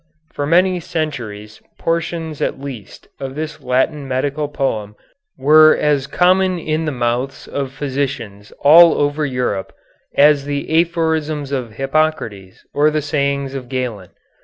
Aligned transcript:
For 0.33 0.47
many 0.47 0.79
centuries 0.79 1.61
portions 1.77 2.41
at 2.41 2.59
least 2.59 3.07
of 3.19 3.35
this 3.35 3.61
Latin 3.61 4.07
medical 4.07 4.47
poem 4.47 4.95
were 5.37 5.75
as 5.77 6.07
common 6.07 6.57
in 6.57 6.85
the 6.85 6.91
mouths 6.91 7.47
of 7.47 7.71
physicians 7.71 8.51
all 8.61 8.95
over 8.95 9.27
Europe 9.27 9.71
as 10.17 10.45
the 10.45 10.75
aphorisms 10.81 11.51
of 11.51 11.73
Hippocrates 11.73 12.65
or 12.73 12.89
the 12.89 13.03
sayings 13.03 13.53
of 13.53 13.69
Galen. 13.69 14.09